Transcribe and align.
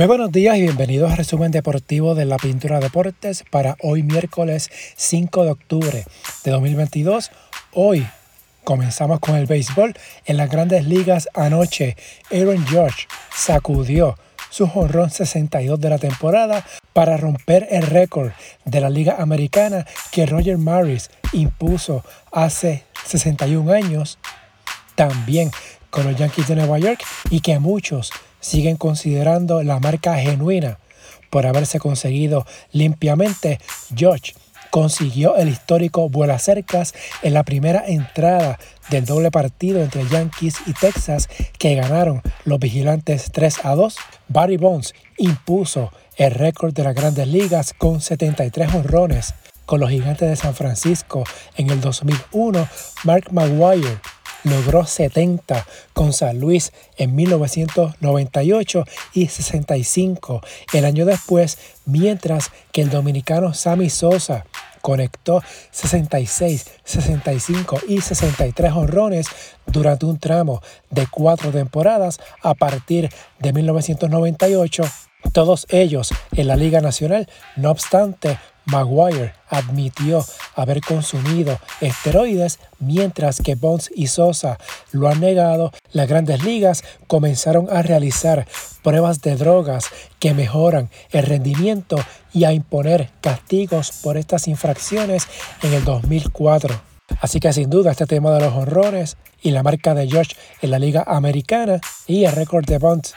Muy 0.00 0.06
buenos 0.06 0.32
días 0.32 0.56
y 0.56 0.62
bienvenidos 0.62 1.12
a 1.12 1.16
resumen 1.16 1.50
deportivo 1.50 2.14
de 2.14 2.24
la 2.24 2.38
Pintura 2.38 2.80
Deportes 2.80 3.44
para 3.50 3.76
hoy 3.82 4.02
miércoles 4.02 4.70
5 4.96 5.44
de 5.44 5.50
octubre 5.50 6.04
de 6.42 6.50
2022. 6.50 7.30
Hoy 7.74 8.06
comenzamos 8.64 9.20
con 9.20 9.34
el 9.36 9.44
béisbol. 9.44 9.92
En 10.24 10.38
las 10.38 10.48
grandes 10.48 10.86
ligas 10.86 11.28
anoche, 11.34 11.98
Aaron 12.30 12.66
George 12.66 13.08
sacudió 13.30 14.16
su 14.48 14.66
jonrón 14.66 15.10
62 15.10 15.78
de 15.78 15.90
la 15.90 15.98
temporada 15.98 16.64
para 16.94 17.18
romper 17.18 17.68
el 17.70 17.82
récord 17.82 18.30
de 18.64 18.80
la 18.80 18.88
Liga 18.88 19.16
Americana 19.18 19.84
que 20.12 20.24
Roger 20.24 20.56
Maris 20.56 21.10
impuso 21.34 22.06
hace 22.32 22.84
61 23.04 23.70
años. 23.70 24.18
También 24.94 25.50
con 25.90 26.06
los 26.06 26.16
Yankees 26.16 26.48
de 26.48 26.56
Nueva 26.56 26.78
York 26.78 27.04
y 27.28 27.40
que 27.40 27.58
muchos 27.58 28.12
siguen 28.40 28.76
considerando 28.76 29.62
la 29.62 29.78
marca 29.78 30.16
genuina 30.16 30.78
por 31.30 31.46
haberse 31.46 31.78
conseguido 31.78 32.46
limpiamente. 32.72 33.60
George 33.94 34.34
consiguió 34.70 35.36
el 35.36 35.48
histórico 35.48 36.08
vuela 36.08 36.38
cercas 36.38 36.94
en 37.22 37.34
la 37.34 37.42
primera 37.42 37.84
entrada 37.86 38.58
del 38.88 39.04
doble 39.04 39.30
partido 39.30 39.82
entre 39.82 40.06
Yankees 40.08 40.56
y 40.66 40.72
Texas 40.72 41.28
que 41.58 41.74
ganaron 41.74 42.22
los 42.44 42.58
vigilantes 42.58 43.30
3 43.32 43.64
a 43.64 43.74
2. 43.74 43.96
Barry 44.28 44.56
Bonds 44.56 44.94
impuso 45.18 45.92
el 46.16 46.32
récord 46.32 46.72
de 46.72 46.84
las 46.84 46.94
grandes 46.94 47.26
ligas 47.28 47.74
con 47.76 48.00
73 48.00 48.74
honrones 48.74 49.34
con 49.66 49.80
los 49.80 49.90
gigantes 49.90 50.28
de 50.28 50.36
San 50.36 50.54
Francisco 50.54 51.24
en 51.56 51.70
el 51.70 51.80
2001. 51.80 52.68
Mark 53.04 53.32
Maguire 53.32 54.00
logró 54.44 54.86
70 54.86 55.66
con 55.92 56.12
San 56.12 56.40
Luis 56.40 56.72
en 56.96 57.14
1998 57.14 58.84
y 59.14 59.26
65 59.28 60.40
el 60.72 60.84
año 60.84 61.04
después, 61.04 61.58
mientras 61.86 62.50
que 62.72 62.82
el 62.82 62.90
dominicano 62.90 63.54
Sammy 63.54 63.90
Sosa 63.90 64.44
conectó 64.80 65.42
66, 65.70 66.66
65 66.84 67.80
y 67.88 68.00
63 68.00 68.72
honrones 68.72 69.26
durante 69.66 70.06
un 70.06 70.18
tramo 70.18 70.62
de 70.90 71.06
cuatro 71.06 71.50
temporadas 71.50 72.20
a 72.42 72.54
partir 72.54 73.10
de 73.38 73.52
1998, 73.52 74.84
todos 75.32 75.66
ellos 75.68 76.12
en 76.32 76.48
la 76.48 76.56
Liga 76.56 76.80
Nacional. 76.80 77.28
No 77.56 77.70
obstante, 77.70 78.38
Maguire 78.66 79.34
admitió 79.48 80.24
haber 80.54 80.80
consumido 80.80 81.58
esteroides 81.80 82.58
mientras 82.78 83.40
que 83.40 83.54
Bonds 83.54 83.90
y 83.94 84.06
Sosa 84.06 84.58
lo 84.92 85.08
han 85.08 85.20
negado. 85.20 85.72
Las 85.92 86.08
grandes 86.08 86.44
ligas 86.44 86.84
comenzaron 87.06 87.68
a 87.70 87.82
realizar 87.82 88.46
pruebas 88.82 89.20
de 89.20 89.36
drogas 89.36 89.86
que 90.18 90.34
mejoran 90.34 90.90
el 91.10 91.24
rendimiento 91.26 91.96
y 92.32 92.44
a 92.44 92.52
imponer 92.52 93.10
castigos 93.20 93.92
por 94.02 94.16
estas 94.16 94.48
infracciones 94.48 95.26
en 95.62 95.72
el 95.72 95.84
2004. 95.84 96.80
Así 97.20 97.40
que 97.40 97.52
sin 97.52 97.70
duda 97.70 97.90
este 97.90 98.06
tema 98.06 98.30
de 98.32 98.40
los 98.40 98.54
honrones 98.54 99.16
y 99.42 99.50
la 99.50 99.62
marca 99.62 99.94
de 99.94 100.08
George 100.08 100.36
en 100.62 100.70
la 100.70 100.78
liga 100.78 101.02
americana 101.06 101.80
y 102.06 102.24
el 102.24 102.32
récord 102.32 102.64
de 102.64 102.78
Bonds 102.78 103.14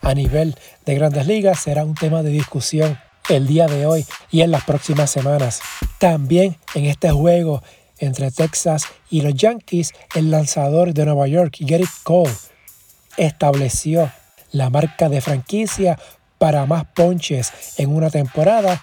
a 0.00 0.14
nivel 0.14 0.56
de 0.86 0.94
grandes 0.94 1.26
ligas 1.26 1.60
será 1.60 1.84
un 1.84 1.94
tema 1.94 2.22
de 2.22 2.30
discusión 2.30 2.98
el 3.28 3.46
día 3.46 3.66
de 3.66 3.86
hoy 3.86 4.06
y 4.30 4.40
en 4.42 4.50
las 4.50 4.64
próximas 4.64 5.10
semanas. 5.10 5.60
También 5.98 6.56
en 6.74 6.86
este 6.86 7.10
juego 7.10 7.62
entre 7.98 8.30
Texas 8.30 8.84
y 9.10 9.22
los 9.22 9.34
Yankees, 9.34 9.92
el 10.14 10.30
lanzador 10.30 10.94
de 10.94 11.04
Nueva 11.04 11.26
York, 11.26 11.56
Gerrit 11.58 11.90
Cole, 12.02 12.32
estableció 13.16 14.10
la 14.52 14.70
marca 14.70 15.08
de 15.08 15.20
franquicia 15.20 15.98
para 16.38 16.66
más 16.66 16.84
ponches 16.94 17.52
en 17.76 17.94
una 17.94 18.10
temporada. 18.10 18.82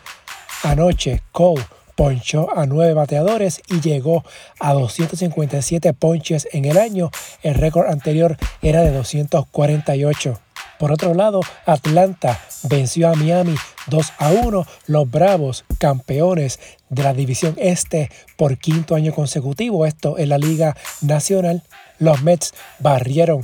Anoche 0.64 1.22
Cole 1.32 1.66
ponchó 1.96 2.56
a 2.56 2.66
nueve 2.66 2.94
bateadores 2.94 3.62
y 3.70 3.80
llegó 3.80 4.24
a 4.60 4.74
257 4.74 5.94
ponches 5.94 6.48
en 6.52 6.66
el 6.66 6.78
año. 6.78 7.10
El 7.42 7.56
récord 7.56 7.90
anterior 7.90 8.38
era 8.62 8.82
de 8.82 8.92
248. 8.92 10.45
Por 10.80 10.92
otro 10.92 11.14
lado, 11.14 11.42
Atlanta 11.66 12.40
venció 12.64 13.10
a 13.10 13.16
Miami 13.16 13.56
2 13.88 14.14
a 14.18 14.32
1. 14.32 14.66
Los 14.88 15.10
Bravos, 15.10 15.66
campeones 15.80 16.60
de 16.90 17.04
la 17.04 17.14
División 17.14 17.56
Este 17.58 18.10
por 18.36 18.58
quinto 18.58 18.96
año 18.96 19.14
consecutivo, 19.14 19.86
esto 19.86 20.18
en 20.18 20.30
la 20.30 20.38
Liga 20.38 20.76
Nacional. 21.02 21.64
Los 22.00 22.22
Mets 22.24 22.54
barrieron 22.80 23.44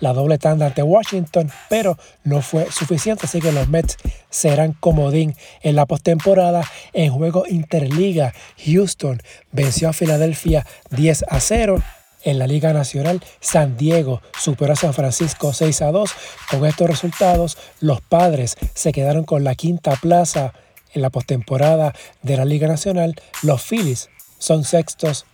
la 0.00 0.12
doble 0.12 0.38
tanda 0.38 0.66
ante 0.66 0.82
Washington, 0.82 1.50
pero 1.68 1.96
no 2.24 2.42
fue 2.42 2.70
suficiente, 2.70 3.26
así 3.26 3.40
que 3.40 3.52
los 3.52 3.68
Mets 3.68 3.96
serán 4.28 4.72
comodín 4.72 5.34
en 5.62 5.76
la 5.76 5.86
postemporada. 5.86 6.64
En 6.92 7.12
juego 7.12 7.44
interliga, 7.48 8.34
Houston 8.66 9.22
venció 9.52 9.88
a 9.88 9.92
Filadelfia 9.92 10.66
10 10.90 11.24
a 11.28 11.40
0. 11.40 11.82
En 12.24 12.38
la 12.38 12.46
Liga 12.46 12.72
Nacional, 12.72 13.22
San 13.40 13.76
Diego 13.76 14.22
superó 14.38 14.72
a 14.72 14.76
San 14.76 14.94
Francisco 14.94 15.52
6 15.52 15.82
a 15.82 15.92
2. 15.92 16.10
Con 16.50 16.64
estos 16.64 16.88
resultados, 16.88 17.58
los 17.80 18.00
padres 18.00 18.56
se 18.74 18.92
quedaron 18.92 19.24
con 19.24 19.44
la 19.44 19.54
quinta 19.54 19.92
plaza 19.96 20.54
en 20.94 21.02
la 21.02 21.10
postemporada 21.10 21.94
de 22.22 22.38
la 22.38 22.46
Liga 22.46 22.66
Nacional. 22.66 23.14
Los 23.42 23.62
Phillies 23.62 24.08
son 24.38 24.64
sextos 24.64 25.26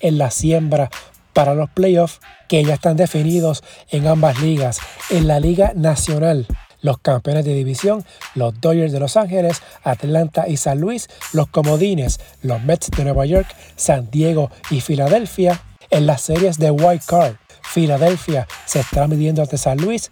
en 0.00 0.16
la 0.16 0.30
siembra 0.30 0.90
para 1.34 1.54
los 1.54 1.68
playoffs 1.70 2.20
que 2.48 2.64
ya 2.64 2.74
están 2.74 2.96
definidos 2.96 3.62
en 3.90 4.06
ambas 4.06 4.40
ligas. 4.40 4.80
En 5.10 5.28
la 5.28 5.40
Liga 5.40 5.72
Nacional, 5.74 6.46
los 6.80 6.98
campeones 6.98 7.44
de 7.44 7.54
división, 7.54 8.04
los 8.34 8.58
Dodgers 8.60 8.92
de 8.92 9.00
Los 9.00 9.18
Ángeles, 9.18 9.62
Atlanta 9.82 10.48
y 10.48 10.56
San 10.56 10.80
Luis, 10.80 11.08
los 11.32 11.48
comodines, 11.48 12.18
los 12.42 12.62
Mets 12.62 12.90
de 12.90 13.04
Nueva 13.04 13.26
York, 13.26 13.54
San 13.76 14.10
Diego 14.10 14.50
y 14.70 14.80
Filadelfia, 14.80 15.62
en 15.90 16.06
las 16.06 16.22
series 16.22 16.58
de 16.58 16.70
White 16.70 17.04
Card, 17.06 17.36
Filadelfia 17.62 18.48
se 18.64 18.80
está 18.80 19.06
midiendo 19.06 19.42
ante 19.42 19.58
San 19.58 19.78
Luis. 19.78 20.10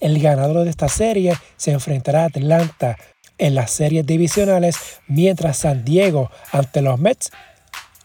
El 0.00 0.20
ganador 0.20 0.64
de 0.64 0.70
esta 0.70 0.88
serie 0.88 1.34
se 1.56 1.72
enfrentará 1.72 2.22
a 2.22 2.26
Atlanta 2.26 2.96
en 3.38 3.54
las 3.54 3.70
series 3.70 4.04
divisionales, 4.04 4.76
mientras 5.06 5.58
San 5.58 5.84
Diego 5.84 6.30
ante 6.52 6.82
los 6.82 6.98
Mets, 6.98 7.30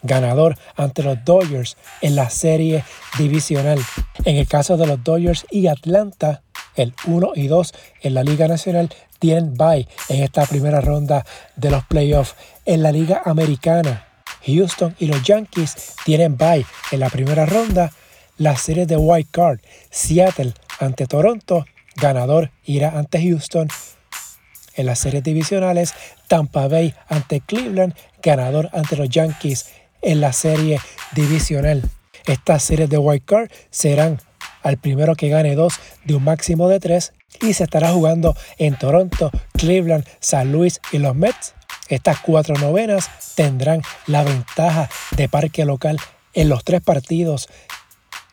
ganador 0.02 0.56
ante 0.76 1.02
los 1.02 1.24
Dodgers 1.24 1.76
en 2.00 2.16
la 2.16 2.30
serie 2.30 2.84
divisional. 3.18 3.80
En 4.24 4.36
el 4.36 4.46
caso 4.46 4.76
de 4.76 4.86
los 4.86 5.02
Dodgers 5.02 5.46
y 5.50 5.66
Atlanta, 5.66 6.42
el 6.76 6.94
1 7.06 7.32
y 7.34 7.46
2 7.46 7.74
en 8.02 8.14
la 8.14 8.22
Liga 8.22 8.48
Nacional 8.48 8.90
tienen 9.18 9.54
bye 9.54 9.88
en 10.08 10.22
esta 10.22 10.46
primera 10.46 10.80
ronda 10.80 11.24
de 11.56 11.70
los 11.70 11.84
playoffs. 11.86 12.34
En 12.64 12.82
la 12.82 12.92
Liga 12.92 13.22
Americana, 13.24 14.06
Houston 14.46 14.94
y 14.98 15.06
los 15.06 15.22
Yankees 15.22 15.94
tienen 16.04 16.36
bye 16.36 16.64
en 16.90 17.00
la 17.00 17.10
primera 17.10 17.46
ronda. 17.46 17.92
La 18.36 18.56
serie 18.56 18.86
de 18.86 18.96
White 18.96 19.30
Card, 19.30 19.60
Seattle 19.90 20.54
ante 20.80 21.06
Toronto, 21.06 21.66
ganador 21.96 22.50
irá 22.64 22.98
ante 22.98 23.22
Houston. 23.22 23.68
En 24.74 24.86
las 24.86 24.98
series 24.98 25.22
divisionales, 25.22 25.94
Tampa 26.26 26.66
Bay 26.66 26.94
ante 27.08 27.40
Cleveland, 27.40 27.94
ganador 28.22 28.70
ante 28.72 28.96
los 28.96 29.08
Yankees 29.08 29.66
en 30.02 30.20
la 30.20 30.32
serie 30.32 30.80
divisional. 31.12 31.88
Estas 32.26 32.64
series 32.64 32.90
de 32.90 32.98
White 32.98 33.24
Card 33.24 33.50
serán 33.70 34.20
al 34.62 34.78
primero 34.78 35.14
que 35.14 35.28
gane 35.28 35.54
dos 35.54 35.74
de 36.04 36.14
un 36.14 36.24
máximo 36.24 36.68
de 36.68 36.80
tres 36.80 37.12
y 37.40 37.52
se 37.52 37.64
estará 37.64 37.92
jugando 37.92 38.34
en 38.58 38.76
Toronto, 38.76 39.30
Cleveland, 39.52 40.06
San 40.20 40.50
Luis 40.50 40.80
y 40.90 40.98
los 40.98 41.14
Mets 41.14 41.54
estas 41.88 42.20
cuatro 42.20 42.54
novenas 42.56 43.10
tendrán 43.34 43.82
la 44.06 44.24
ventaja 44.24 44.88
de 45.16 45.28
parque 45.28 45.64
local 45.64 45.98
en 46.32 46.48
los 46.48 46.64
tres 46.64 46.80
partidos 46.80 47.48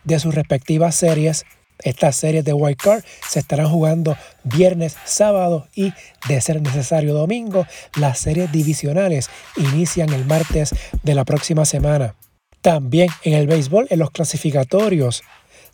de 0.04 0.20
sus 0.20 0.34
respectivas 0.34 0.96
series. 0.96 1.46
Estas 1.80 2.16
series 2.16 2.46
de 2.46 2.54
White 2.54 2.84
Card 2.84 3.04
se 3.28 3.40
estarán 3.40 3.70
jugando 3.70 4.16
viernes, 4.44 4.96
sábado 5.04 5.68
y, 5.76 5.94
de 6.28 6.40
ser 6.40 6.62
necesario, 6.62 7.14
domingo. 7.14 7.66
Las 7.96 8.20
series 8.20 8.52
divisionales 8.52 9.30
inician 9.58 10.14
el 10.14 10.26
martes 10.26 10.76
de 11.02 11.16
la 11.16 11.26
próxima 11.26 11.66
semana. 11.66 12.16
También 12.62 13.10
en 13.24 13.34
el 13.34 13.48
béisbol, 13.48 13.88
en 13.90 14.00
los 14.00 14.12
clasificatorios 14.12 15.24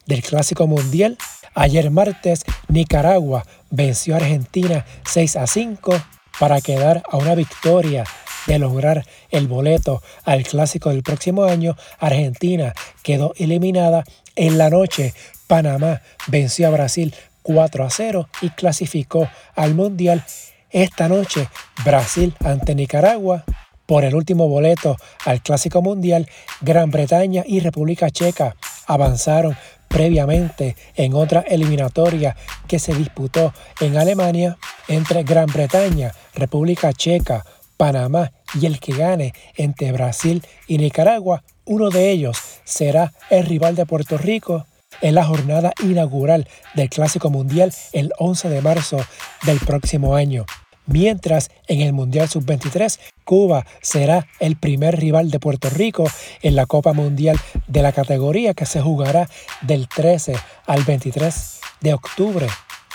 del 0.05 0.23
Clásico 0.23 0.65
Mundial, 0.67 1.17
ayer 1.53 1.91
martes 1.91 2.45
Nicaragua 2.69 3.45
venció 3.69 4.13
a 4.13 4.17
Argentina 4.17 4.85
6 5.05 5.35
a 5.35 5.47
5 5.47 6.01
para 6.39 6.61
quedar 6.61 7.03
a 7.09 7.17
una 7.17 7.35
victoria 7.35 8.03
de 8.47 8.59
lograr 8.59 9.05
el 9.29 9.47
boleto 9.47 10.01
al 10.23 10.43
clásico 10.43 10.89
del 10.89 11.03
próximo 11.03 11.43
año, 11.43 11.75
Argentina 11.99 12.73
quedó 13.03 13.33
eliminada 13.37 14.03
en 14.35 14.57
la 14.57 14.69
noche. 14.69 15.13
Panamá 15.47 16.01
venció 16.27 16.67
a 16.67 16.71
Brasil 16.71 17.13
4 17.43 17.85
a 17.85 17.89
0 17.89 18.29
y 18.41 18.49
clasificó 18.49 19.29
al 19.55 19.73
Mundial. 19.75 20.23
Esta 20.69 21.07
noche 21.07 21.47
Brasil 21.85 22.33
ante 22.43 22.75
Nicaragua 22.75 23.45
por 23.85 24.03
el 24.03 24.15
último 24.15 24.49
boleto 24.49 24.97
al 25.25 25.41
Clásico 25.41 25.81
Mundial, 25.81 26.27
Gran 26.59 26.91
Bretaña 26.91 27.43
y 27.47 27.61
República 27.61 28.11
Checa 28.11 28.55
avanzaron 28.85 29.57
previamente 29.87 30.75
en 30.95 31.13
otra 31.13 31.41
eliminatoria 31.41 32.35
que 32.67 32.79
se 32.79 32.93
disputó 32.93 33.53
en 33.79 33.97
Alemania 33.97 34.57
entre 34.87 35.23
Gran 35.23 35.47
Bretaña, 35.47 36.13
República 36.33 36.93
Checa, 36.93 37.45
Panamá 37.77 38.31
y 38.59 38.65
el 38.65 38.79
que 38.79 38.93
gane 38.93 39.33
entre 39.55 39.91
Brasil 39.91 40.43
y 40.67 40.77
Nicaragua, 40.77 41.43
uno 41.65 41.89
de 41.89 42.11
ellos 42.11 42.37
será 42.63 43.13
el 43.29 43.45
rival 43.45 43.75
de 43.75 43.85
Puerto 43.85 44.17
Rico 44.17 44.65
en 45.01 45.15
la 45.15 45.25
jornada 45.25 45.73
inaugural 45.83 46.47
del 46.73 46.89
Clásico 46.89 47.29
Mundial 47.29 47.73
el 47.93 48.11
11 48.17 48.49
de 48.49 48.61
marzo 48.61 48.97
del 49.45 49.59
próximo 49.59 50.15
año. 50.15 50.45
Mientras 50.85 51.49
en 51.67 51.81
el 51.81 51.93
Mundial 51.93 52.29
Sub-23, 52.29 52.97
Cuba 53.27 53.65
será 53.81 54.25
el 54.39 54.55
primer 54.55 54.97
rival 54.97 55.29
de 55.31 55.41
Puerto 55.41 55.69
Rico 55.69 56.09
en 56.41 56.55
la 56.55 56.65
Copa 56.65 56.93
Mundial 56.93 57.37
de 57.67 57.81
la 57.81 57.91
categoría 57.91 58.53
que 58.53 58.65
se 58.65 58.79
jugará 58.79 59.29
del 59.63 59.89
13 59.89 60.33
al 60.65 60.85
23 60.85 61.59
de 61.81 61.93
octubre 61.93 62.47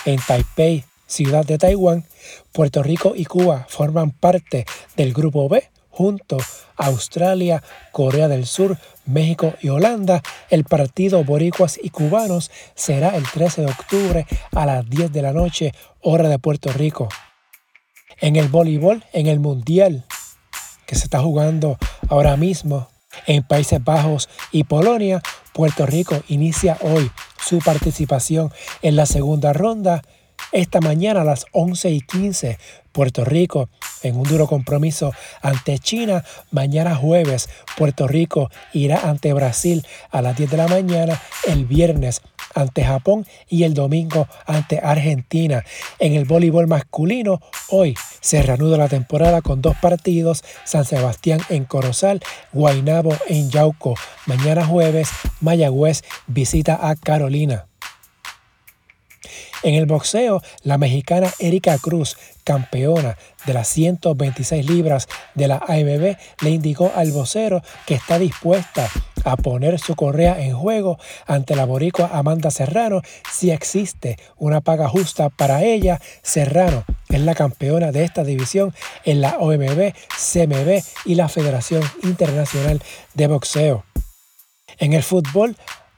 en 0.06 0.18
Taipei, 0.26 0.84
ciudad 1.06 1.44
de 1.44 1.58
Taiwán. 1.58 2.06
Puerto 2.50 2.82
Rico 2.82 3.12
y 3.14 3.26
Cuba 3.26 3.66
forman 3.68 4.10
parte 4.10 4.64
del 4.96 5.12
Grupo 5.12 5.50
B 5.50 5.68
junto 5.90 6.38
a 6.78 6.86
Australia, 6.86 7.62
Corea 7.92 8.26
del 8.28 8.46
Sur, 8.46 8.78
México 9.04 9.52
y 9.60 9.68
Holanda. 9.68 10.22
El 10.48 10.64
partido 10.64 11.24
Boricuas 11.24 11.78
y 11.80 11.90
Cubanos 11.90 12.50
será 12.74 13.16
el 13.16 13.24
13 13.30 13.66
de 13.66 13.70
octubre 13.70 14.26
a 14.52 14.64
las 14.64 14.88
10 14.88 15.12
de 15.12 15.20
la 15.20 15.34
noche, 15.34 15.74
hora 16.00 16.30
de 16.30 16.38
Puerto 16.38 16.72
Rico. 16.72 17.10
En 18.18 18.36
el 18.36 18.48
voleibol, 18.48 19.04
en 19.12 19.26
el 19.26 19.38
Mundial, 19.38 20.06
se 20.96 21.04
está 21.04 21.20
jugando 21.20 21.78
ahora 22.08 22.36
mismo 22.36 22.88
en 23.26 23.42
Países 23.42 23.82
Bajos 23.82 24.28
y 24.50 24.64
Polonia, 24.64 25.22
Puerto 25.52 25.86
Rico 25.86 26.22
inicia 26.28 26.78
hoy 26.80 27.10
su 27.44 27.58
participación 27.58 28.52
en 28.80 28.96
la 28.96 29.06
segunda 29.06 29.52
ronda 29.52 30.02
esta 30.50 30.80
mañana 30.80 31.22
a 31.22 31.24
las 31.24 31.46
11 31.52 31.90
y 31.90 32.00
15, 32.00 32.58
Puerto 32.92 33.24
Rico 33.24 33.68
en 34.02 34.16
un 34.16 34.24
duro 34.24 34.46
compromiso 34.46 35.12
ante 35.40 35.78
China. 35.78 36.24
Mañana 36.50 36.94
jueves, 36.94 37.48
Puerto 37.76 38.06
Rico 38.06 38.50
irá 38.72 39.08
ante 39.08 39.32
Brasil 39.32 39.86
a 40.10 40.20
las 40.20 40.36
10 40.36 40.50
de 40.50 40.56
la 40.56 40.68
mañana. 40.68 41.22
El 41.46 41.64
viernes 41.64 42.20
ante 42.54 42.84
Japón 42.84 43.26
y 43.48 43.64
el 43.64 43.74
domingo 43.74 44.28
ante 44.46 44.78
Argentina. 44.78 45.64
En 45.98 46.14
el 46.14 46.24
voleibol 46.24 46.66
masculino, 46.66 47.40
hoy 47.68 47.94
se 48.20 48.42
reanuda 48.42 48.76
la 48.76 48.88
temporada 48.88 49.42
con 49.42 49.62
dos 49.62 49.76
partidos, 49.76 50.44
San 50.64 50.84
Sebastián 50.84 51.40
en 51.48 51.64
Corozal, 51.64 52.20
Guaynabo 52.52 53.16
en 53.28 53.50
Yauco. 53.50 53.94
Mañana 54.26 54.64
jueves, 54.64 55.10
Mayagüez 55.40 56.02
visita 56.26 56.88
a 56.88 56.96
Carolina. 56.96 57.66
En 59.62 59.74
el 59.74 59.86
boxeo, 59.86 60.42
la 60.64 60.76
mexicana 60.76 61.32
Erika 61.38 61.78
Cruz, 61.78 62.16
campeona 62.42 63.16
de 63.46 63.54
las 63.54 63.68
126 63.68 64.68
libras 64.68 65.08
de 65.34 65.46
la 65.46 65.56
AMB, 65.56 66.16
le 66.42 66.50
indicó 66.50 66.90
al 66.96 67.12
vocero 67.12 67.62
que 67.86 67.94
está 67.94 68.18
dispuesta 68.18 68.88
a 69.24 69.36
poner 69.36 69.78
su 69.78 69.94
correa 69.94 70.42
en 70.42 70.56
juego 70.56 70.98
ante 71.26 71.54
la 71.54 71.64
boricua 71.64 72.10
Amanda 72.12 72.50
Serrano 72.50 73.02
si 73.30 73.52
existe 73.52 74.18
una 74.36 74.60
paga 74.60 74.88
justa 74.88 75.28
para 75.28 75.62
ella. 75.62 76.00
Serrano 76.22 76.84
es 77.08 77.20
la 77.20 77.34
campeona 77.36 77.92
de 77.92 78.02
esta 78.02 78.24
división 78.24 78.74
en 79.04 79.20
la 79.20 79.38
OMB, 79.38 79.92
CMB 80.16 80.82
y 81.04 81.14
la 81.14 81.28
Federación 81.28 81.82
Internacional 82.02 82.82
de 83.14 83.26
Boxeo. 83.28 83.84
En 84.78 84.92
el 84.92 85.02
fútbol, 85.04 85.56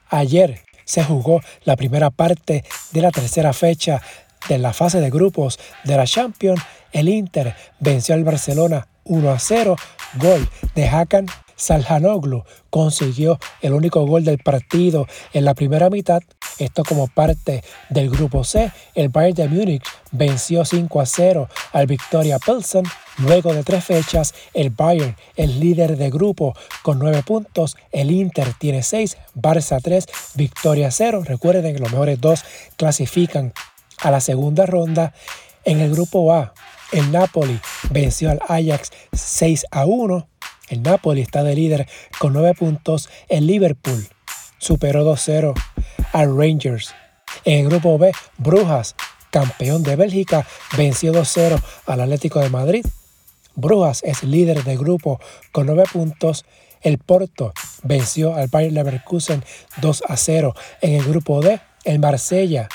ayer 0.09 0.64
se 0.85 1.03
jugó 1.03 1.41
la 1.63 1.75
primera 1.75 2.09
parte 2.09 2.63
de 2.91 3.01
la 3.01 3.11
tercera 3.11 3.53
fecha 3.53 4.01
de 4.47 4.57
la 4.57 4.73
fase 4.73 5.01
de 5.01 5.09
grupos 5.09 5.59
de 5.83 5.97
la 5.97 6.05
Champions. 6.05 6.61
El 6.91 7.09
Inter 7.09 7.55
venció 7.79 8.15
al 8.15 8.23
Barcelona 8.23 8.87
1 9.03 9.29
a 9.29 9.39
0, 9.39 9.75
gol 10.19 10.49
de 10.75 10.87
Hakan 10.87 11.27
Salhanoglu 11.55 12.43
consiguió 12.69 13.39
el 13.61 13.73
único 13.73 14.05
gol 14.05 14.23
del 14.23 14.39
partido 14.39 15.07
en 15.33 15.45
la 15.45 15.53
primera 15.53 15.89
mitad. 15.89 16.21
Esto 16.57 16.83
como 16.83 17.07
parte 17.07 17.63
del 17.89 18.09
grupo 18.09 18.43
C. 18.43 18.71
El 18.93 19.09
Bayern 19.09 19.35
de 19.35 19.47
Múnich 19.47 19.83
venció 20.11 20.65
5 20.65 21.01
a 21.01 21.05
0 21.05 21.49
al 21.73 21.87
Victoria 21.87 22.39
Pilsen. 22.39 22.83
Luego 23.17 23.53
de 23.53 23.63
tres 23.63 23.85
fechas, 23.85 24.33
el 24.53 24.71
Bayern 24.71 25.15
es 25.37 25.55
líder 25.55 25.95
de 25.95 26.09
grupo 26.09 26.53
con 26.81 26.99
9 26.99 27.23
puntos. 27.23 27.77
El 27.91 28.11
Inter 28.11 28.53
tiene 28.59 28.83
6, 28.83 29.17
Barça 29.35 29.79
3, 29.81 30.05
Victoria 30.33 30.91
0. 30.91 31.23
Recuerden 31.25 31.73
que 31.73 31.81
los 31.81 31.91
mejores 31.91 32.19
dos 32.19 32.43
clasifican 32.75 33.53
a 33.99 34.11
la 34.11 34.19
segunda 34.19 34.65
ronda. 34.65 35.13
En 35.63 35.79
el 35.79 35.91
grupo 35.91 36.33
A, 36.33 36.53
el 36.91 37.11
Napoli 37.11 37.59
venció 37.89 38.31
al 38.31 38.41
Ajax 38.47 38.91
6 39.13 39.65
a 39.71 39.85
1. 39.85 40.27
El 40.67 40.83
Napoli 40.83 41.21
está 41.21 41.43
de 41.43 41.55
líder 41.55 41.87
con 42.19 42.33
9 42.33 42.53
puntos. 42.55 43.09
El 43.29 43.47
Liverpool 43.47 44.09
superó 44.57 45.05
2-0 45.05 45.53
al 46.11 46.37
Rangers. 46.37 46.93
En 47.45 47.59
el 47.59 47.69
grupo 47.69 47.97
B, 47.97 48.11
Brujas, 48.37 48.95
campeón 49.29 49.83
de 49.83 49.95
Bélgica, 49.95 50.45
venció 50.77 51.13
2-0 51.13 51.61
al 51.85 52.01
Atlético 52.01 52.39
de 52.39 52.49
Madrid. 52.49 52.85
Brujas 53.55 54.01
es 54.03 54.23
líder 54.23 54.63
del 54.63 54.77
grupo 54.77 55.19
con 55.51 55.67
9 55.67 55.83
puntos. 55.91 56.45
El 56.81 56.97
Porto 56.97 57.53
venció 57.83 58.35
al 58.35 58.47
Bayern 58.47 58.75
Leverkusen 58.75 59.43
2 59.81 60.03
0. 60.15 60.53
En 60.81 60.93
el 60.93 61.03
grupo 61.03 61.41
D, 61.41 61.59
el 61.83 61.99
Marsella 61.99 62.69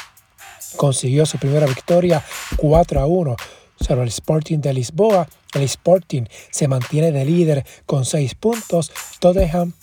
consiguió 0.77 1.27
su 1.27 1.39
primera 1.39 1.67
victoria 1.67 2.25
4 2.57 3.07
1 3.07 3.37
sobre 3.81 4.03
el 4.03 4.09
Sporting 4.09 4.59
de 4.59 4.75
Lisboa. 4.75 5.29
El 5.55 5.63
Sporting 5.63 6.25
se 6.51 6.69
mantiene 6.69 7.13
de 7.13 7.25
líder 7.25 7.65
con 7.87 8.05
6 8.05 8.35
puntos. 8.35 8.93
Tottenham 9.21 9.75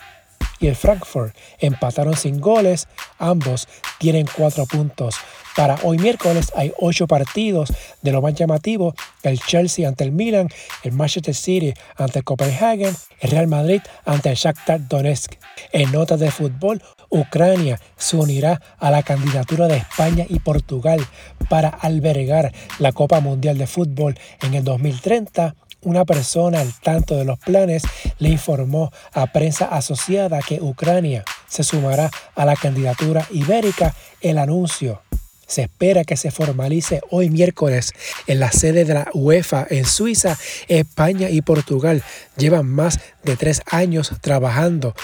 y 0.59 0.67
el 0.67 0.75
Frankfurt 0.75 1.35
empataron 1.59 2.15
sin 2.15 2.39
goles. 2.39 2.87
Ambos 3.19 3.67
tienen 3.99 4.27
4 4.35 4.65
puntos. 4.65 5.15
Para 5.55 5.79
hoy 5.81 5.97
miércoles 5.97 6.51
hay 6.55 6.71
8 6.77 7.07
partidos 7.07 7.73
de 8.03 8.11
lo 8.11 8.21
más 8.21 8.35
llamativo. 8.35 8.93
El 9.23 9.39
Chelsea 9.39 9.87
ante 9.87 10.03
el 10.03 10.11
Milan, 10.11 10.49
el 10.83 10.91
Manchester 10.91 11.33
City 11.33 11.73
ante 11.95 12.19
el 12.19 12.25
Copenhagen, 12.25 12.95
el 13.19 13.31
Real 13.31 13.47
Madrid 13.47 13.81
ante 14.05 14.29
el 14.29 14.35
Shakhtar 14.35 14.87
Donetsk. 14.87 15.33
En 15.71 15.91
notas 15.91 16.19
de 16.19 16.29
fútbol, 16.29 16.83
Ucrania 17.09 17.79
se 17.95 18.17
unirá 18.17 18.61
a 18.77 18.91
la 18.91 19.01
candidatura 19.01 19.67
de 19.67 19.77
España 19.77 20.25
y 20.29 20.39
Portugal 20.39 21.05
para 21.49 21.69
albergar 21.69 22.53
la 22.79 22.91
Copa 22.91 23.19
Mundial 23.19 23.57
de 23.57 23.65
Fútbol 23.65 24.19
en 24.41 24.53
el 24.53 24.63
2030. 24.63 25.55
Una 25.81 26.05
persona 26.05 26.61
al 26.61 26.73
tanto 26.81 27.15
de 27.15 27.25
los 27.25 27.37
planes 27.39 27.83
le 28.17 28.29
informó 28.29 28.91
a 29.13 29.27
prensa 29.27 29.65
asociada 29.65 30.39
que 30.41 30.59
Ucrania 30.61 31.23
se 31.47 31.63
sumará 31.63 32.09
a 32.35 32.45
la 32.45 32.55
candidatura 32.55 33.27
ibérica. 33.31 33.93
El 34.21 34.39
anuncio 34.39 35.01
se 35.45 35.63
espera 35.63 36.03
que 36.03 36.17
se 36.17 36.31
formalice 36.31 37.01
hoy 37.09 37.29
miércoles 37.29 37.93
en 38.27 38.39
la 38.39 38.51
sede 38.51 38.85
de 38.85 38.93
la 38.95 39.07
UEFA 39.13 39.65
en 39.69 39.85
Suiza. 39.85 40.37
España 40.67 41.29
y 41.29 41.41
Portugal 41.41 42.03
llevan 42.37 42.67
más 42.67 42.99
de 43.23 43.37
tres 43.37 43.61
años 43.67 44.11
trabajando 44.21 44.95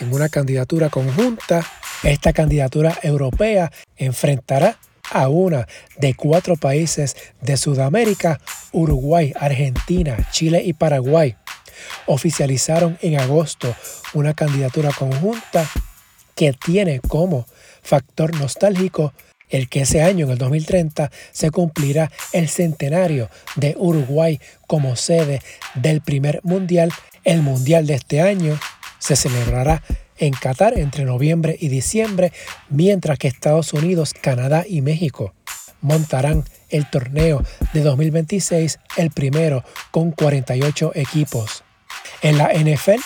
en 0.00 0.12
una 0.12 0.28
candidatura 0.28 0.90
conjunta. 0.90 1.64
Esta 2.02 2.32
candidatura 2.32 2.98
europea 3.02 3.72
enfrentará 3.96 4.76
a 5.10 5.28
una 5.28 5.66
de 5.98 6.14
cuatro 6.14 6.56
países 6.56 7.16
de 7.40 7.56
Sudamérica, 7.56 8.40
Uruguay, 8.76 9.32
Argentina, 9.40 10.16
Chile 10.30 10.62
y 10.64 10.74
Paraguay. 10.74 11.34
Oficializaron 12.06 12.98
en 13.00 13.18
agosto 13.18 13.74
una 14.14 14.34
candidatura 14.34 14.90
conjunta 14.92 15.68
que 16.34 16.52
tiene 16.52 17.00
como 17.00 17.46
factor 17.82 18.38
nostálgico 18.38 19.14
el 19.48 19.68
que 19.68 19.82
ese 19.82 20.02
año, 20.02 20.26
en 20.26 20.32
el 20.32 20.38
2030, 20.38 21.10
se 21.32 21.50
cumplirá 21.50 22.10
el 22.32 22.48
centenario 22.48 23.30
de 23.54 23.74
Uruguay 23.78 24.40
como 24.66 24.96
sede 24.96 25.40
del 25.74 26.02
primer 26.02 26.40
mundial. 26.42 26.92
El 27.24 27.42
mundial 27.42 27.86
de 27.86 27.94
este 27.94 28.20
año 28.20 28.58
se 28.98 29.16
celebrará 29.16 29.82
en 30.18 30.32
Qatar 30.32 30.78
entre 30.78 31.04
noviembre 31.04 31.56
y 31.58 31.68
diciembre, 31.68 32.32
mientras 32.68 33.18
que 33.18 33.28
Estados 33.28 33.72
Unidos, 33.72 34.12
Canadá 34.14 34.64
y 34.68 34.82
México 34.82 35.34
montarán 35.80 36.44
el 36.68 36.88
torneo 36.90 37.42
de 37.72 37.82
2026, 37.82 38.78
el 38.96 39.10
primero 39.10 39.64
con 39.90 40.12
48 40.12 40.92
equipos. 40.94 41.64
En 42.22 42.38
la 42.38 42.52
NFL, 42.52 43.00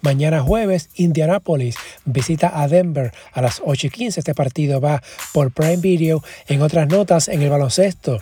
mañana 0.00 0.42
jueves, 0.42 0.90
Indianapolis 0.94 1.76
visita 2.04 2.60
a 2.60 2.68
Denver 2.68 3.12
a 3.32 3.42
las 3.42 3.62
8 3.64 3.86
y 3.86 3.90
15. 3.90 4.20
Este 4.20 4.34
partido 4.34 4.80
va 4.80 5.02
por 5.32 5.52
Prime 5.52 5.78
Video. 5.78 6.22
En 6.48 6.62
otras 6.62 6.88
notas, 6.88 7.28
en 7.28 7.42
el 7.42 7.50
baloncesto, 7.50 8.18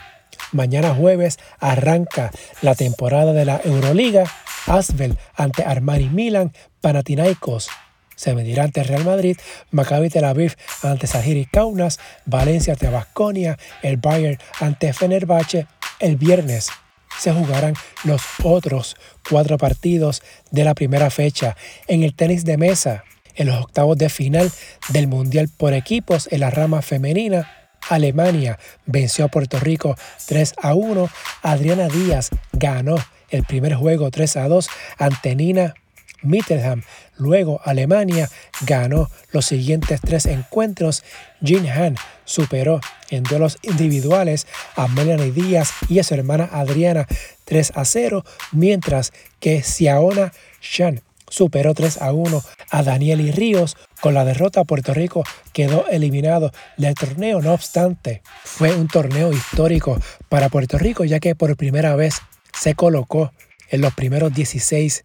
mañana 0.52 0.94
jueves 0.94 1.38
arranca 1.60 2.30
la 2.62 2.74
temporada 2.74 3.32
de 3.32 3.44
la 3.44 3.60
Euroliga. 3.64 4.24
Asvel 4.66 5.18
ante 5.34 5.62
Armani 5.62 6.08
Milan, 6.08 6.52
Panathinaikos 6.80 7.68
se 8.16 8.34
medirá 8.34 8.64
ante 8.64 8.82
Real 8.82 9.04
Madrid, 9.04 9.36
Maccabi 9.70 10.10
Tel 10.10 10.24
Aviv 10.24 10.54
ante 10.82 11.06
y 11.28 11.44
Kaunas, 11.46 11.98
Valencia 12.26 12.74
ante 12.74 12.88
Basconia, 12.88 13.58
el 13.82 13.96
Bayern 13.96 14.38
ante 14.60 14.92
Fenerbahce. 14.92 15.66
El 16.00 16.16
viernes 16.16 16.70
se 17.18 17.32
jugarán 17.32 17.74
los 18.04 18.22
otros 18.42 18.96
cuatro 19.28 19.58
partidos 19.58 20.22
de 20.50 20.64
la 20.64 20.74
primera 20.74 21.10
fecha. 21.10 21.56
En 21.86 22.02
el 22.02 22.14
tenis 22.14 22.44
de 22.44 22.56
mesa, 22.56 23.04
en 23.34 23.46
los 23.46 23.60
octavos 23.60 23.96
de 23.98 24.08
final 24.08 24.50
del 24.88 25.08
Mundial 25.08 25.48
por 25.56 25.72
equipos 25.72 26.28
en 26.30 26.40
la 26.40 26.50
rama 26.50 26.82
femenina, 26.82 27.50
Alemania 27.88 28.58
venció 28.86 29.26
a 29.26 29.28
Puerto 29.28 29.60
Rico 29.60 29.96
3 30.26 30.54
a 30.62 30.74
1. 30.74 31.08
Adriana 31.42 31.88
Díaz 31.88 32.30
ganó 32.52 32.96
el 33.30 33.44
primer 33.44 33.74
juego 33.74 34.10
3 34.10 34.36
a 34.36 34.48
2 34.48 34.68
ante 34.98 35.34
Nina 35.34 35.74
Mittelham. 36.22 36.82
Luego 37.16 37.60
Alemania 37.64 38.28
ganó 38.62 39.10
los 39.30 39.46
siguientes 39.46 40.00
tres 40.00 40.26
encuentros. 40.26 41.04
Jin 41.42 41.68
Han 41.68 41.96
superó 42.24 42.80
en 43.10 43.22
duelos 43.22 43.58
individuales 43.62 44.46
a 44.76 44.88
Melanie 44.88 45.32
Díaz 45.32 45.72
y 45.88 45.98
a 45.98 46.04
su 46.04 46.14
hermana 46.14 46.48
Adriana 46.52 47.06
3 47.44 47.72
a 47.74 47.84
0, 47.84 48.24
mientras 48.52 49.12
que 49.40 49.62
Xiaona 49.62 50.32
Shan 50.60 51.02
superó 51.28 51.74
3 51.74 52.00
a 52.00 52.12
1 52.12 52.42
a 52.70 52.82
Daniel 52.82 53.20
y 53.20 53.30
Ríos. 53.30 53.76
Con 54.00 54.14
la 54.14 54.24
derrota, 54.24 54.64
Puerto 54.64 54.94
Rico 54.94 55.24
quedó 55.52 55.86
eliminado 55.88 56.52
del 56.76 56.94
torneo. 56.94 57.40
No 57.40 57.52
obstante, 57.52 58.22
fue 58.44 58.74
un 58.74 58.88
torneo 58.88 59.32
histórico 59.32 60.00
para 60.28 60.48
Puerto 60.48 60.78
Rico, 60.78 61.04
ya 61.04 61.20
que 61.20 61.34
por 61.34 61.56
primera 61.56 61.96
vez 61.96 62.20
se 62.52 62.74
colocó 62.74 63.32
en 63.68 63.80
los 63.80 63.94
primeros 63.94 64.34
16 64.34 65.04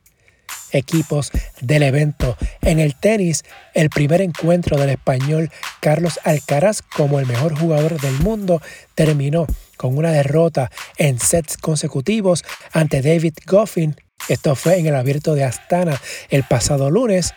equipos 0.72 1.32
del 1.62 1.84
evento. 1.84 2.38
En 2.62 2.80
el 2.80 2.96
tenis, 2.96 3.44
el 3.74 3.90
primer 3.90 4.22
encuentro 4.22 4.78
del 4.78 4.90
español 4.90 5.52
Carlos 5.80 6.20
Alcaraz 6.24 6.82
como 6.82 7.20
el 7.20 7.26
mejor 7.26 7.58
jugador 7.58 8.00
del 8.00 8.14
mundo 8.20 8.62
terminó 8.96 9.48
con 9.78 9.98
una 9.98 10.12
derrota 10.12 10.70
en 10.98 11.20
sets 11.20 11.58
consecutivos 11.58 12.44
ante 12.74 13.02
David 13.02 13.36
Goffin. 13.46 13.96
Esto 14.28 14.56
fue 14.56 14.78
en 14.78 14.88
el 14.88 14.96
abierto 14.96 15.36
de 15.36 15.44
Astana 15.44 16.00
el 16.30 16.44
pasado 16.44 16.90
lunes. 16.90 17.34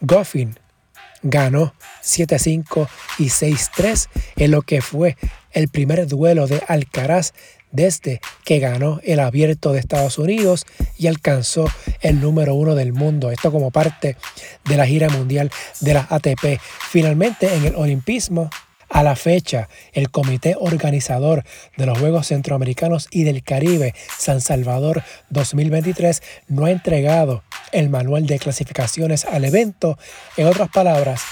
Goffin 0.00 0.58
ganó 1.22 1.74
7-5 2.02 2.88
y 3.18 3.26
6-3 3.26 4.08
en 4.36 4.50
lo 4.50 4.62
que 4.62 4.80
fue 4.80 5.16
el 5.52 5.68
primer 5.68 6.06
duelo 6.06 6.46
de 6.46 6.62
Alcaraz 6.66 7.32
desde 7.72 8.20
que 8.44 8.58
ganó 8.58 9.00
el 9.02 9.20
abierto 9.20 9.72
de 9.72 9.80
Estados 9.80 10.18
Unidos 10.18 10.66
y 10.96 11.08
alcanzó 11.08 11.66
el 12.00 12.20
número 12.20 12.54
uno 12.54 12.74
del 12.74 12.92
mundo. 12.92 13.30
Esto 13.30 13.50
como 13.50 13.70
parte 13.70 14.16
de 14.64 14.76
la 14.76 14.86
gira 14.86 15.08
mundial 15.08 15.50
de 15.80 15.94
la 15.94 16.06
ATP. 16.08 16.60
Finalmente 16.60 17.52
en 17.54 17.64
el 17.64 17.74
olimpismo 17.74 18.50
a 18.92 19.02
la 19.02 19.16
fecha, 19.16 19.68
el 19.94 20.10
comité 20.10 20.54
organizador 20.58 21.44
de 21.78 21.86
los 21.86 21.98
Juegos 21.98 22.26
Centroamericanos 22.26 23.08
y 23.10 23.24
del 23.24 23.42
Caribe 23.42 23.94
San 24.18 24.42
Salvador 24.42 25.02
2023 25.30 26.22
no 26.48 26.66
ha 26.66 26.70
entregado 26.70 27.42
el 27.72 27.88
manual 27.88 28.26
de 28.26 28.38
clasificaciones 28.38 29.24
al 29.24 29.46
evento. 29.46 29.98
En 30.36 30.46
otras 30.46 30.68
palabras, 30.68 31.22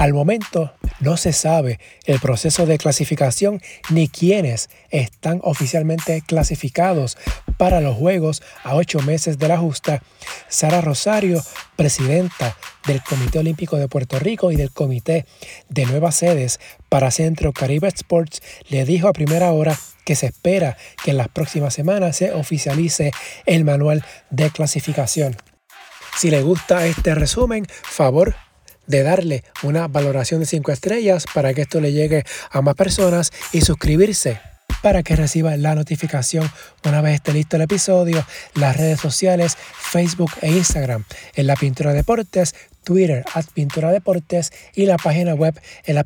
al 0.00 0.14
momento 0.14 0.72
no 1.00 1.18
se 1.18 1.34
sabe 1.34 1.78
el 2.06 2.20
proceso 2.20 2.64
de 2.64 2.78
clasificación 2.78 3.60
ni 3.90 4.08
quiénes 4.08 4.70
están 4.88 5.40
oficialmente 5.42 6.22
clasificados 6.26 7.18
para 7.58 7.82
los 7.82 7.98
Juegos 7.98 8.42
a 8.64 8.76
ocho 8.76 9.00
meses 9.00 9.38
de 9.38 9.48
la 9.48 9.58
justa. 9.58 10.02
Sara 10.48 10.80
Rosario, 10.80 11.42
presidenta 11.76 12.56
del 12.86 13.02
Comité 13.02 13.40
Olímpico 13.40 13.76
de 13.76 13.88
Puerto 13.88 14.18
Rico 14.18 14.50
y 14.50 14.56
del 14.56 14.72
Comité 14.72 15.26
de 15.68 15.84
Nuevas 15.84 16.14
Sedes 16.14 16.60
para 16.88 17.10
Centro 17.10 17.52
Caribe 17.52 17.88
Sports, 17.88 18.40
le 18.70 18.86
dijo 18.86 19.06
a 19.06 19.12
primera 19.12 19.52
hora 19.52 19.78
que 20.06 20.14
se 20.14 20.24
espera 20.24 20.78
que 21.04 21.10
en 21.10 21.18
las 21.18 21.28
próximas 21.28 21.74
semanas 21.74 22.16
se 22.16 22.32
oficialice 22.32 23.12
el 23.44 23.64
manual 23.66 24.02
de 24.30 24.48
clasificación. 24.48 25.36
Si 26.16 26.30
le 26.30 26.40
gusta 26.40 26.86
este 26.86 27.14
resumen, 27.14 27.66
favor 27.68 28.34
de 28.90 29.02
darle 29.02 29.44
una 29.62 29.88
valoración 29.88 30.40
de 30.40 30.46
5 30.46 30.72
estrellas 30.72 31.24
para 31.32 31.54
que 31.54 31.62
esto 31.62 31.80
le 31.80 31.92
llegue 31.92 32.24
a 32.50 32.60
más 32.60 32.74
personas 32.74 33.30
y 33.52 33.60
suscribirse 33.62 34.40
para 34.82 35.02
que 35.02 35.14
reciba 35.14 35.56
la 35.56 35.74
notificación 35.74 36.50
una 36.84 37.02
vez 37.02 37.16
esté 37.16 37.32
listo 37.32 37.56
el 37.56 37.62
episodio, 37.62 38.24
las 38.54 38.76
redes 38.76 39.00
sociales, 39.00 39.56
Facebook 39.56 40.30
e 40.40 40.50
Instagram 40.50 41.04
en 41.34 41.46
la 41.46 41.56
Pintura 41.56 41.92
Deportes, 41.92 42.54
Twitter 42.82 43.24
at 43.34 43.44
Pintura 43.52 43.92
Deportes 43.92 44.52
y 44.74 44.86
la 44.86 44.96
página 44.96 45.34
web 45.34 45.60
en 45.84 45.94
la 45.94 46.04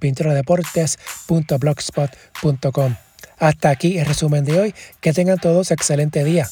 Hasta 3.39 3.71
aquí 3.71 3.99
el 3.99 4.07
resumen 4.07 4.45
de 4.45 4.61
hoy. 4.61 4.75
Que 5.01 5.13
tengan 5.13 5.39
todos 5.39 5.71
excelente 5.71 6.25
día. 6.25 6.49